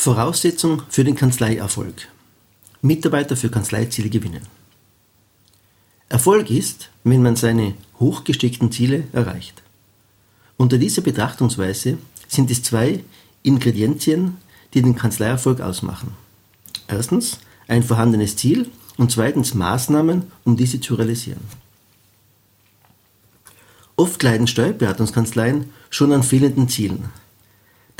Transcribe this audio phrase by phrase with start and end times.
[0.00, 2.08] Voraussetzung für den Kanzleierfolg.
[2.80, 4.40] Mitarbeiter für Kanzleiziele gewinnen.
[6.08, 9.62] Erfolg ist, wenn man seine hochgesteckten Ziele erreicht.
[10.56, 11.98] Unter dieser Betrachtungsweise
[12.28, 13.04] sind es zwei
[13.42, 14.38] Ingredienzien,
[14.72, 16.14] die den Kanzleierfolg ausmachen.
[16.88, 17.38] Erstens
[17.68, 21.44] ein vorhandenes Ziel und zweitens Maßnahmen, um diese zu realisieren.
[23.96, 27.10] Oft leiden Steuerberatungskanzleien schon an fehlenden Zielen.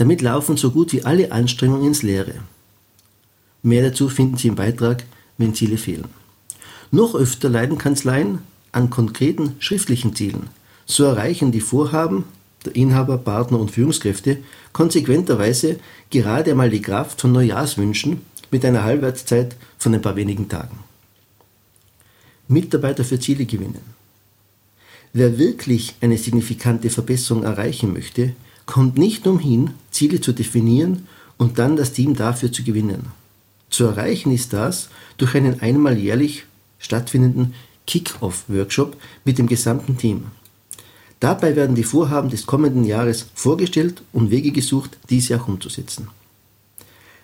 [0.00, 2.36] Damit laufen so gut wie alle Anstrengungen ins Leere.
[3.62, 5.04] Mehr dazu finden Sie im Beitrag,
[5.36, 6.06] wenn Ziele fehlen.
[6.90, 8.38] Noch öfter leiden Kanzleien
[8.72, 10.48] an konkreten schriftlichen Zielen.
[10.86, 12.24] So erreichen die Vorhaben
[12.64, 14.38] der Inhaber, Partner und Führungskräfte
[14.72, 20.78] konsequenterweise gerade einmal die Kraft von Neujahrswünschen mit einer Halbwertszeit von ein paar wenigen Tagen.
[22.48, 23.82] Mitarbeiter für Ziele gewinnen.
[25.12, 28.32] Wer wirklich eine signifikante Verbesserung erreichen möchte,
[28.70, 33.06] kommt nicht umhin, Ziele zu definieren und dann das Team dafür zu gewinnen.
[33.68, 36.44] Zu erreichen ist das durch einen einmal jährlich
[36.78, 37.54] stattfindenden
[37.86, 40.28] Kick-Off-Workshop mit dem gesamten Team.
[41.18, 46.08] Dabei werden die Vorhaben des kommenden Jahres vorgestellt und Wege gesucht, diese auch umzusetzen.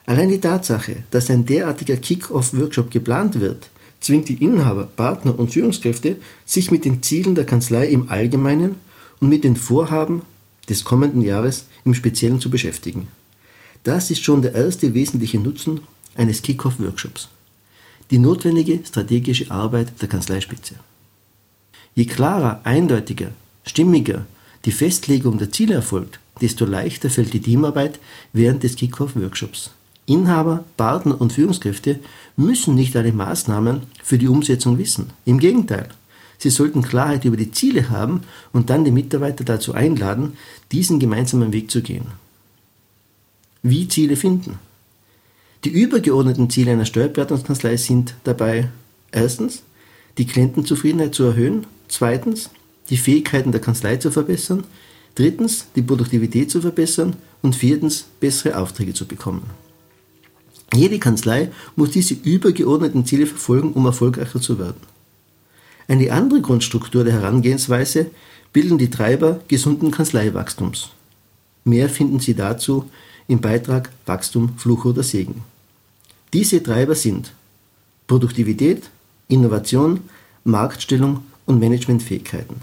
[0.05, 6.17] Allein die Tatsache, dass ein derartiger Kick-Off-Workshop geplant wird, zwingt die Inhaber, Partner und Führungskräfte,
[6.45, 8.77] sich mit den Zielen der Kanzlei im Allgemeinen
[9.21, 10.23] und mit den Vorhaben
[10.69, 13.09] des kommenden Jahres im Speziellen zu beschäftigen.
[13.85, 15.81] Das ist schon der erste wesentliche Nutzen
[16.17, 17.29] eines Kick-Off-Workshops.
[18.11, 20.75] Die notwendige strategische Arbeit der Kanzleispitze.
[21.95, 23.31] Je klarer, eindeutiger,
[23.65, 24.27] stimmiger
[24.65, 28.01] die Festlegung der Ziele erfolgt, desto leichter fällt die Teamarbeit
[28.33, 29.71] während des Kick-Off-Workshops.
[30.07, 32.01] Inhaber, Partner und Führungskräfte
[32.37, 35.11] müssen nicht alle Maßnahmen für die Umsetzung wissen.
[35.25, 35.89] Im Gegenteil,
[36.39, 40.37] Sie sollten Klarheit über die Ziele haben und dann die Mitarbeiter dazu einladen,
[40.73, 42.07] diesen gemeinsamen Weg zu gehen.
[43.63, 44.59] Wie Ziele finden?
[45.65, 48.69] Die übergeordneten Ziele einer Steuerberatungskanzlei sind dabei
[49.11, 49.63] erstens,
[50.19, 52.51] die Klientenzufriedenheit zu erhöhen, zweitens,
[52.91, 54.65] die Fähigkeiten der Kanzlei zu verbessern,
[55.15, 59.51] drittens, die Produktivität zu verbessern und viertens, bessere Aufträge zu bekommen.
[60.75, 64.81] Jede Kanzlei muss diese übergeordneten Ziele verfolgen, um erfolgreicher zu werden.
[65.89, 68.11] Eine andere Grundstruktur der Herangehensweise
[68.53, 70.91] bilden die Treiber gesunden Kanzleiwachstums.
[71.65, 72.87] Mehr finden Sie dazu
[73.29, 75.43] im Beitrag Wachstum, Fluch oder Segen.
[76.33, 77.33] Diese Treiber sind
[78.07, 78.91] Produktivität,
[79.29, 80.01] Innovation,
[80.45, 82.57] Marktstellung und Managementfähigkeiten.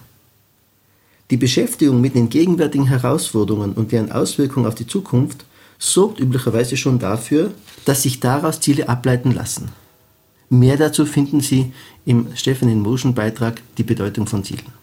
[1.32, 5.46] Die Beschäftigung mit den gegenwärtigen Herausforderungen und deren Auswirkungen auf die Zukunft
[5.80, 7.52] sorgt üblicherweise schon dafür,
[7.86, 9.70] dass sich daraus Ziele ableiten lassen.
[10.50, 11.74] Mehr dazu finden Sie
[12.06, 14.74] im Stefan in Motion Beitrag Die Bedeutung von Zielen.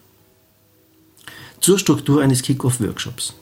[1.60, 3.34] Zur Struktur eines Kick-Off-Workshops.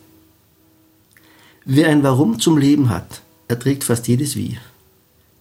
[1.65, 4.59] Wer ein Warum zum Leben hat, erträgt fast jedes Wie.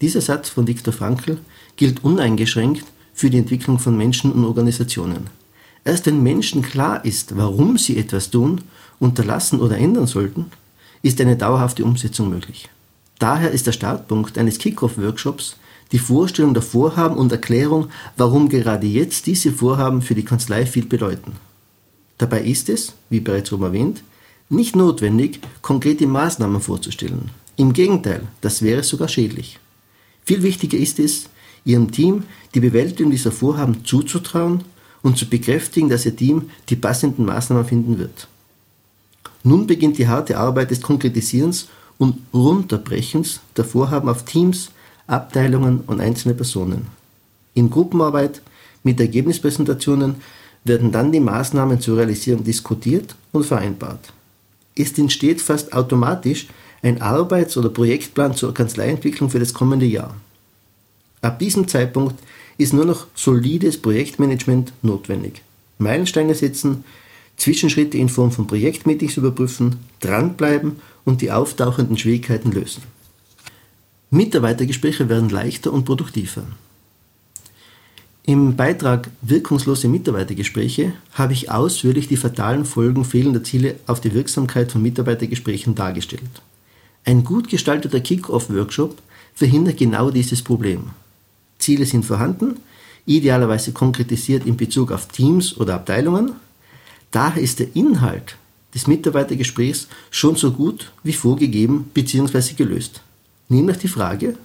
[0.01, 1.39] Dieser Satz von Viktor Frankl
[1.75, 5.27] gilt uneingeschränkt für die Entwicklung von Menschen und Organisationen.
[5.83, 8.61] Erst wenn Menschen klar ist, warum sie etwas tun,
[8.99, 10.51] unterlassen oder ändern sollten,
[11.01, 12.69] ist eine dauerhafte Umsetzung möglich.
[13.19, 15.55] Daher ist der Startpunkt eines Kick-Off-Workshops
[15.91, 17.87] die Vorstellung der Vorhaben und Erklärung,
[18.17, 21.33] warum gerade jetzt diese Vorhaben für die Kanzlei viel bedeuten.
[22.17, 24.03] Dabei ist es, wie bereits oben erwähnt,
[24.49, 27.29] nicht notwendig, konkrete Maßnahmen vorzustellen.
[27.57, 29.59] Im Gegenteil, das wäre sogar schädlich.
[30.25, 31.29] Viel wichtiger ist es,
[31.65, 32.23] Ihrem Team
[32.55, 34.63] die Bewältigung dieser Vorhaben zuzutrauen
[35.01, 38.27] und zu bekräftigen, dass Ihr Team die passenden Maßnahmen finden wird.
[39.43, 41.67] Nun beginnt die harte Arbeit des Konkretisierens
[41.97, 44.71] und Runterbrechens der Vorhaben auf Teams,
[45.07, 46.87] Abteilungen und einzelne Personen.
[47.53, 48.41] In Gruppenarbeit
[48.83, 50.15] mit Ergebnispräsentationen
[50.63, 54.13] werden dann die Maßnahmen zur Realisierung diskutiert und vereinbart.
[54.75, 56.47] Es entsteht fast automatisch
[56.83, 60.15] ein Arbeits- oder Projektplan zur Kanzleientwicklung für das kommende Jahr.
[61.21, 62.15] Ab diesem Zeitpunkt
[62.57, 65.41] ist nur noch solides Projektmanagement notwendig.
[65.79, 66.83] Meilensteine setzen,
[67.37, 72.83] Zwischenschritte in Form von Projektmeetings überprüfen, dranbleiben und die auftauchenden Schwierigkeiten lösen.
[74.09, 76.43] Mitarbeitergespräche werden leichter und produktiver.
[78.23, 84.71] Im Beitrag Wirkungslose Mitarbeitergespräche habe ich ausführlich die fatalen Folgen fehlender Ziele auf die Wirksamkeit
[84.71, 86.41] von Mitarbeitergesprächen dargestellt.
[87.03, 89.01] Ein gut gestalteter Kick-Off-Workshop
[89.35, 90.91] verhindert genau dieses Problem.
[91.59, 92.59] Ziele sind vorhanden,
[93.05, 96.31] idealerweise konkretisiert in Bezug auf Teams oder Abteilungen.
[97.11, 98.37] Daher ist der Inhalt
[98.73, 102.53] des Mitarbeitergesprächs schon so gut wie vorgegeben bzw.
[102.53, 103.01] gelöst
[103.49, 104.35] nämlich die Frage,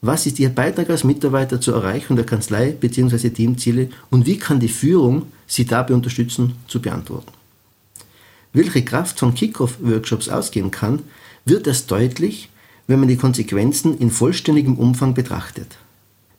[0.00, 3.30] was ist Ihr Beitrag als Mitarbeiter zur Erreichung der Kanzlei bzw.
[3.30, 7.32] Teamziele und wie kann die Führung Sie dabei unterstützen, zu beantworten?
[8.52, 11.00] Welche Kraft von Kickoff-Workshops ausgehen kann,
[11.44, 12.50] wird erst deutlich,
[12.86, 15.78] wenn man die Konsequenzen in vollständigem Umfang betrachtet.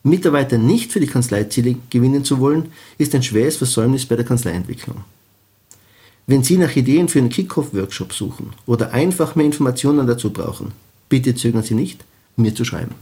[0.04, 5.04] Mitarbeiter nicht für die Kanzleiziele gewinnen zu wollen, ist ein schweres Versäumnis bei der Kanzleientwicklung.
[6.28, 10.72] Wenn Sie nach Ideen für einen Kickoff-Workshop suchen oder einfach mehr Informationen dazu brauchen,
[11.10, 12.04] bitte zögern Sie nicht,
[12.36, 12.96] mir zu schreiben.